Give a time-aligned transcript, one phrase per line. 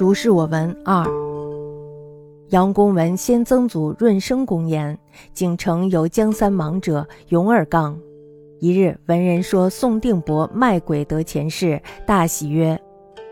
[0.00, 1.04] 如是我闻二。
[2.48, 4.98] 杨公闻先曾祖润生公言，
[5.34, 8.00] 景城有江三莽者，勇而刚。
[8.60, 12.80] 一日闻人说宋定伯卖鬼得钱事，大喜曰：“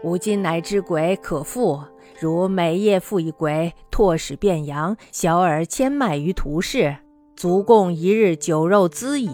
[0.04, 1.80] 吾今乃知鬼可复。
[2.20, 6.94] 如每夜复一鬼，拓使变阳，小尔千卖于屠市，
[7.34, 9.30] 足供一日酒肉资矣。”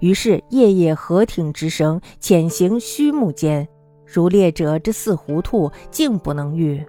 [0.00, 3.66] 于是夜夜合挺之声，潜行虚木间，
[4.12, 6.84] 如猎者之似糊涂，竟不能御。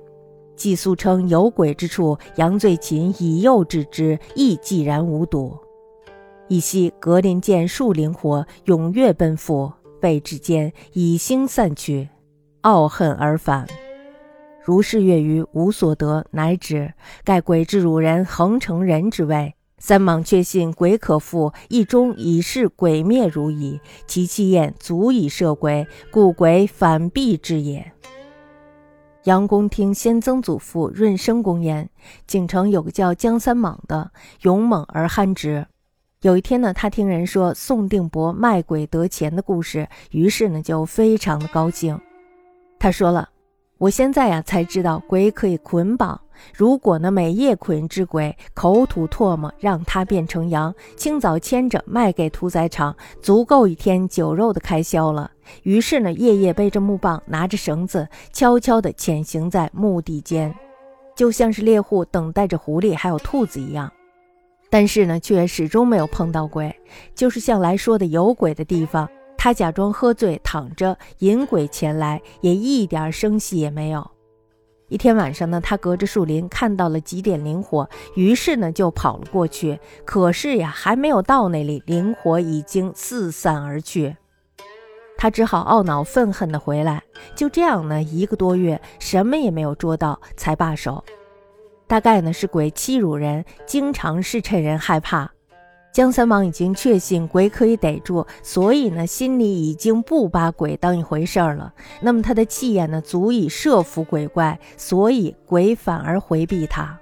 [0.56, 5.58] 既素称有鬼之处，杨醉琴以诱之之，亦寂然无睹。
[6.48, 12.10] 一夕，格林见树灵火，踊跃奔赴，未至间，已星散去，
[12.64, 13.66] 懊恨而返。
[14.64, 16.94] 如是月余，无所得，乃止。
[17.24, 19.56] 盖鬼之辱人，恒成人之位。
[19.82, 23.82] 三莽确信鬼可复，一中已是鬼灭如矣。
[24.06, 27.92] 其气焰足以摄鬼，故鬼反避之也。
[29.24, 31.90] 杨公听先曾祖父润生公言，
[32.28, 35.66] 景城有个叫姜三莽的，勇猛而憨直。
[36.22, 42.00] 有一天呢，他听人说宋定伯卖鬼得钱的故事，于是呢就非常的高兴。
[42.78, 43.30] 他说了
[43.82, 46.22] ：“我现在呀才知道鬼可以捆绑，
[46.54, 55.32] 如果呢每夜捆只鬼，口吐唾沫，让它变成羊，清早牵着卖给屠宰场，足够一天酒肉的开销了。”
[55.66, 60.54] 于是呢，夜夜背着木棒，拿着绳子，悄悄地潜行在墓地间，
[61.16, 63.92] 就像是猎户等待着狐狸还有兔子一样。
[64.70, 66.72] 但是呢，却始终没有碰到鬼。
[67.16, 69.10] 就是向来说的有鬼的地方，
[69.44, 74.12] 他假装喝醉躺着，引鬼前来，也一点声息也没有。
[74.88, 79.80] 一天晚上呢，他隔着树林看到了几点灵火，于是呢就跑了过去。
[80.06, 84.16] 可是呀，还没有到那里，灵火已经四散而去。
[85.18, 87.02] 他只好懊恼愤恨地回来。
[87.34, 91.04] 就这样呢，一个多月，什么也没有捉到，才罢手。
[91.88, 95.32] 大概呢是鬼欺辱人，经常是趁人害怕。
[95.92, 101.74] 江三王已经确信鬼可以逮住，所以呢心里已经不把鬼当一回事儿了。
[102.00, 106.98] 那么他的气焰呢足以慑服鬼怪，所以鬼反而回避他。